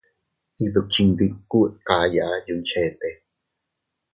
Iydukchindiku 0.63 1.59
dkayaa 1.73 2.35
yuncheete. 2.47 3.09